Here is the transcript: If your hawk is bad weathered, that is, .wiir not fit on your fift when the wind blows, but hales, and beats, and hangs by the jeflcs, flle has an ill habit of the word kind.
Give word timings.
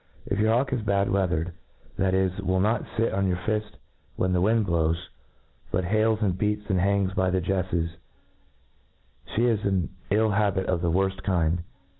If 0.25 0.39
your 0.39 0.51
hawk 0.51 0.73
is 0.73 0.81
bad 0.81 1.11
weathered, 1.11 1.53
that 1.97 2.15
is, 2.15 2.31
.wiir 2.41 2.59
not 2.59 2.87
fit 2.97 3.13
on 3.13 3.27
your 3.27 3.37
fift 3.45 3.77
when 4.15 4.33
the 4.33 4.41
wind 4.41 4.65
blows, 4.65 5.09
but 5.69 5.85
hales, 5.85 6.23
and 6.23 6.35
beats, 6.35 6.67
and 6.71 6.79
hangs 6.79 7.13
by 7.13 7.29
the 7.29 7.39
jeflcs, 7.39 7.91
flle 9.35 9.47
has 9.57 9.63
an 9.63 9.89
ill 10.09 10.31
habit 10.31 10.65
of 10.65 10.81
the 10.81 10.89
word 10.89 11.21
kind. 11.21 11.61